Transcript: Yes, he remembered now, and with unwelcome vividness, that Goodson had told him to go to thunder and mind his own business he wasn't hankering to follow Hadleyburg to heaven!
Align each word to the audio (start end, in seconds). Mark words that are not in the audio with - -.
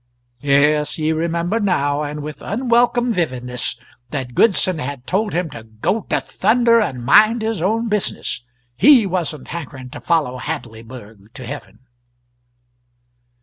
Yes, 0.41 0.95
he 0.95 1.13
remembered 1.13 1.63
now, 1.63 2.01
and 2.01 2.23
with 2.23 2.41
unwelcome 2.41 3.13
vividness, 3.13 3.75
that 4.09 4.33
Goodson 4.33 4.79
had 4.79 5.05
told 5.05 5.31
him 5.33 5.47
to 5.51 5.61
go 5.61 6.01
to 6.09 6.19
thunder 6.19 6.79
and 6.81 7.05
mind 7.05 7.43
his 7.43 7.61
own 7.61 7.87
business 7.87 8.41
he 8.75 9.05
wasn't 9.05 9.49
hankering 9.49 9.91
to 9.91 10.01
follow 10.01 10.39
Hadleyburg 10.39 11.31
to 11.35 11.45
heaven! 11.45 11.81